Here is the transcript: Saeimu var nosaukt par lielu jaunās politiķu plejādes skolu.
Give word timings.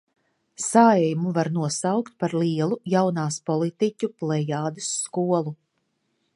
Saeimu 0.67 1.33
var 1.35 1.49
nosaukt 1.57 2.15
par 2.23 2.33
lielu 2.43 2.79
jaunās 2.95 3.39
politiķu 3.51 4.13
plejādes 4.23 4.93
skolu. 5.07 5.59